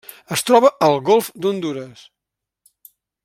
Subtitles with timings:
[0.35, 2.05] Es troba al Golf d'Hondures.